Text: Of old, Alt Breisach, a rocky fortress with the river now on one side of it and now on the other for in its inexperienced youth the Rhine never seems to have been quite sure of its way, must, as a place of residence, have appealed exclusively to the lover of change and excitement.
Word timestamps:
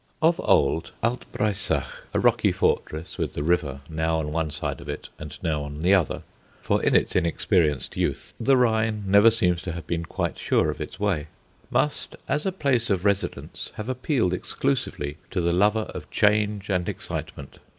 Of 0.19 0.39
old, 0.43 0.93
Alt 1.03 1.31
Breisach, 1.31 1.85
a 2.15 2.19
rocky 2.19 2.51
fortress 2.51 3.19
with 3.19 3.33
the 3.33 3.43
river 3.43 3.81
now 3.87 4.17
on 4.17 4.31
one 4.31 4.49
side 4.49 4.81
of 4.81 4.89
it 4.89 5.09
and 5.19 5.37
now 5.43 5.61
on 5.61 5.81
the 5.81 5.93
other 5.93 6.23
for 6.59 6.81
in 6.81 6.95
its 6.95 7.15
inexperienced 7.15 7.95
youth 7.97 8.33
the 8.39 8.57
Rhine 8.57 9.03
never 9.05 9.29
seems 9.29 9.61
to 9.61 9.73
have 9.73 9.85
been 9.85 10.05
quite 10.05 10.39
sure 10.39 10.71
of 10.71 10.81
its 10.81 10.99
way, 10.99 11.27
must, 11.69 12.15
as 12.27 12.47
a 12.47 12.51
place 12.51 12.89
of 12.89 13.05
residence, 13.05 13.73
have 13.75 13.89
appealed 13.89 14.33
exclusively 14.33 15.17
to 15.29 15.39
the 15.39 15.53
lover 15.53 15.85
of 15.93 16.09
change 16.09 16.71
and 16.71 16.89
excitement. 16.89 17.59